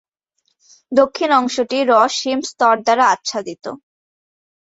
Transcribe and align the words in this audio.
দক্ষিণ 0.91 1.29
অংশটি 1.39 1.77
রস 1.83 2.13
হিম 2.23 2.39
স্তর 2.49 2.75
দ্বারা 2.85 3.05
আচ্ছাদিত। 3.13 3.65